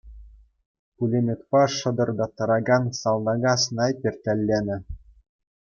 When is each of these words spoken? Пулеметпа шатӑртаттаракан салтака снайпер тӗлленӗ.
Пулеметпа 0.95 1.63
шатӑртаттаракан 1.77 2.83
салтака 2.99 3.53
снайпер 3.63 4.15
тӗлленӗ. 4.23 4.77